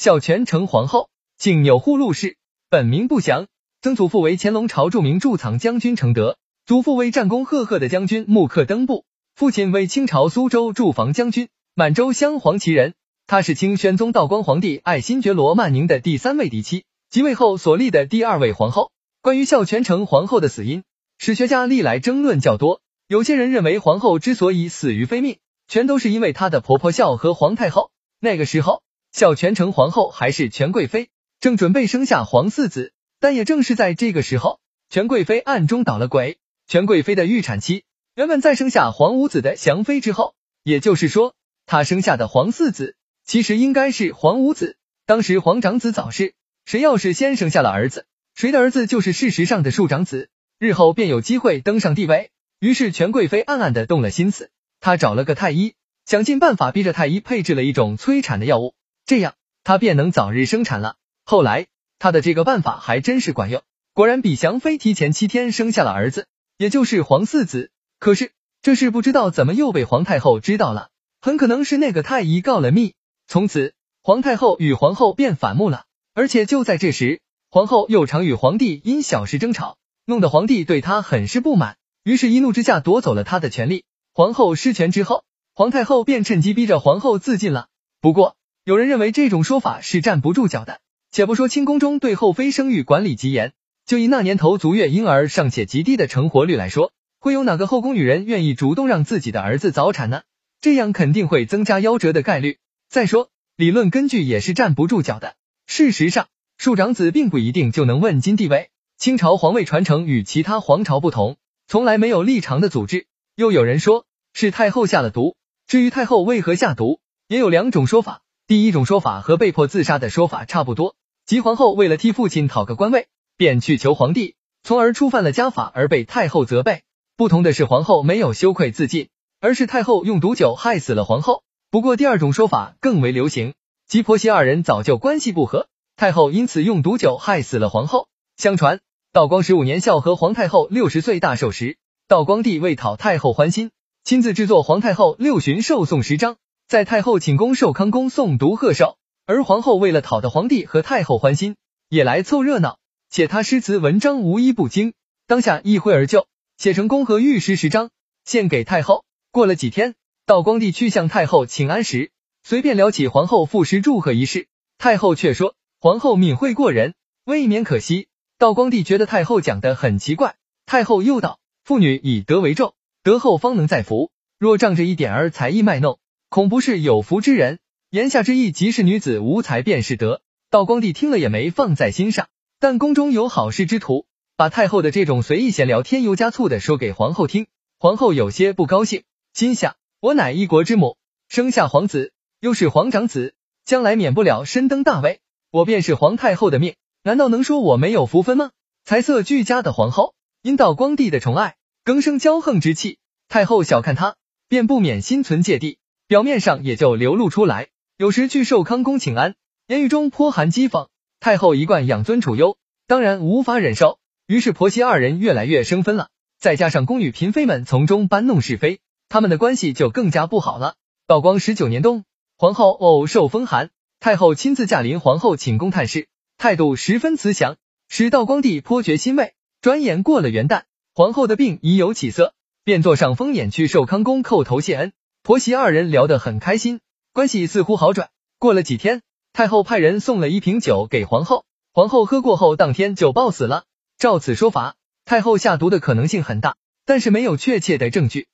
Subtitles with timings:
[0.00, 2.38] 孝全成皇后，姓钮祜禄氏，
[2.70, 3.48] 本名不详，
[3.82, 12.94] 曾祖父为乾隆朝著名驻藏将军承德，祖父为战功赫赫的将军穆克登布，父亲为清朝苏州驻防将军、满洲镶黄旗人。
[13.26, 18.92] 他是清宣宗道光皇帝爱新觉罗曼宁的第三位嫡妻，即位后所立的第二位皇后。
[19.20, 20.82] 关于孝全成皇后的死因，
[21.18, 22.80] 史学家历来争论较多。
[23.06, 25.36] 有些人认为皇后之所以死于非命，
[25.68, 27.90] 全都是因为她的婆婆孝和皇太后。
[28.18, 28.82] 那个时候，
[29.12, 31.08] 孝全成皇后还是权贵妃，
[31.40, 32.92] 正准备生下皇四子。
[33.18, 36.38] 但也正是在这个时候，权贵妃暗中捣了鬼。
[36.66, 41.34] 权贵妃的预产期原本在生下皇五子的祥妃之后，也就是说，
[41.66, 42.96] 她生下的皇四子。
[43.24, 44.76] 其实应该是皇五子。
[45.06, 52.30] 当时皇长子早逝，谁要是先生下了儿子，谁的儿子就是事实上的庶长子，日后便有机会登上帝位。
[52.58, 54.50] 于是权贵妃暗暗的动了心思，
[54.80, 55.74] 她找了个太医，
[56.06, 58.74] 想尽办法逼着太医配置了一种催产的药物，
[59.10, 60.94] 这样她便能早日生产了。
[61.24, 61.66] 后来
[61.98, 67.72] 她的这个办法还真是管用，果然比祥妃提前七天生下了儿子，也就是皇四子。
[67.98, 68.30] 可是
[68.62, 72.94] 这事不知道怎么又被皇太后知道了，很可能是那个太医告了密。
[73.26, 75.86] 从此，皇太后与皇后便反目了。
[76.14, 83.82] 而且就在这时，皇后又常与皇帝因小事争吵，弄得皇帝对她很是不满，于是一怒之下夺走了她的权利。
[84.14, 87.66] 皇后失权之后，皇太后便趁机逼着皇后自尽了。
[88.00, 88.36] 不过，
[88.70, 90.78] 有人认为这种说法是站不住脚的。
[91.10, 93.52] 且不说清宫中对后妃生育管理极严，
[93.84, 100.22] 就以那年头足月婴儿尚且极低的成活率来说，会有哪个后宫女人愿意主动让自己的儿子早产呢？
[100.60, 102.58] 这样肯定会增加夭折的概率。
[102.88, 105.34] 再说，理论根据也是站不住脚的。
[105.66, 108.70] 事实上，庶长子并不一定就能问津帝位。
[108.96, 113.06] 清朝皇位传承与其他皇朝不同，从来没有立长的组织。
[113.34, 115.34] 又有人说是太后下了毒。
[115.66, 118.22] 至于太后为何下毒，也有两种说法。
[118.50, 123.06] 第一种说法和被迫自杀的说法差不多，即皇后为了替父亲讨个官位，
[123.36, 124.34] 便去求皇帝，
[124.64, 126.82] 从而触犯了家法而被太后责备。
[127.16, 129.08] 不同的是，皇后没有羞愧自尽，
[129.40, 131.44] 而是太后用毒酒害死了皇后。
[131.70, 133.54] 不过，第二种说法更为流行，
[133.86, 138.08] 即婆媳二人早就关系不和，太后因此用毒酒害死了皇后。
[138.36, 138.80] 相传，
[139.12, 141.76] 道光十五年孝和皇太后六十岁大寿时，
[142.08, 143.70] 道光帝为讨太后欢心，
[144.02, 146.36] 亲自制作皇太后六旬寿颂十章，
[146.70, 148.96] 在太后寝宫寿康宫诵读贺寿。
[149.26, 151.56] 而皇后为了讨得皇帝和太后欢心，
[151.88, 152.78] 也来凑热闹，
[153.10, 154.94] 且他诗词文章无一不精，
[155.26, 156.28] 当下一挥而就，
[156.58, 157.90] 写成宫和御诗十章，
[158.24, 159.04] 献给太后。
[159.32, 159.96] 过了几天。
[160.26, 162.12] 道光帝去向太后请安时，
[162.44, 164.46] 随便聊起皇后赋诗祝贺一事，
[164.78, 166.94] 太后却说皇后敏慧过人，
[167.24, 168.06] 未免可惜。
[168.38, 170.36] 道光帝觉得太后讲的很奇怪，
[170.66, 174.12] 太后又道：妇女以德为重，德后方能再福。
[174.38, 175.98] 若仗着一点儿才艺卖弄，
[176.30, 177.58] 恐不是有福之人。
[177.90, 180.22] 言下之意即是女子无才便是德。
[180.48, 182.28] 道光帝听了也没放在心上，
[182.60, 187.48] 但宫中有好事之徒，把太后的这种随意闲聊添油加醋的说给皇后听，
[187.80, 189.02] 皇后有些不高兴，
[189.34, 189.74] 心想。
[189.98, 190.98] 我乃一国之母，
[191.28, 195.18] 生下皇子，又是皇长子，将来免不了身登大位。
[195.50, 198.52] 我便是皇太后的命，难道能说我没有福分吗？
[198.84, 202.98] 才色俱佳的皇后，因道光帝的宠爱，更生骄横之气。
[203.28, 204.14] 太后小看她，
[204.48, 205.79] 便不免心存芥蒂，
[206.10, 207.68] 表面上也就流露出来。
[207.96, 209.36] 有时去寿康宫请安，
[209.68, 210.88] 言语中颇含讥讽。
[211.20, 212.56] 太后一贯养尊处优，
[212.88, 216.08] 当然无法忍受，于是婆媳二人越来越生分了。
[216.40, 218.80] 再加上宫女嫔妃们从中搬弄是非。
[219.08, 220.74] 他们的关系就更加不好了。
[221.06, 222.02] 道光十九年冬，
[222.36, 227.54] 皇后偶受风寒，太后亲自驾临皇后寝宫探视，态度十分慈祥，
[227.88, 229.34] 使道光帝颇觉欣慰。
[229.62, 232.34] 转眼过了元旦，皇后的病已有起色，
[232.64, 234.92] 便坐上风眼去寿康宫叩头谢恩。
[235.30, 236.80] 婆媳二人聊得很开心，
[237.12, 238.10] 关系似乎好转。
[238.40, 239.00] 过了几天，
[239.32, 243.62] 太后派人送了一瓶酒给皇后，皇后喝过后，当天就暴死了。
[243.96, 244.74] 照此说法，
[245.04, 248.26] 太后下毒的可能性很大，但是没有确切的证据。